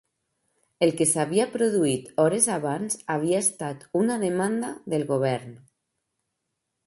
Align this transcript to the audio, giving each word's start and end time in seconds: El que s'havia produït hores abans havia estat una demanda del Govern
El 0.85 0.91
que 1.01 1.05
s'havia 1.09 1.43
produït 1.55 2.07
hores 2.23 2.47
abans 2.55 2.97
havia 3.15 3.41
estat 3.47 3.85
una 4.01 4.17
demanda 4.23 4.71
del 4.95 5.05
Govern 5.11 5.53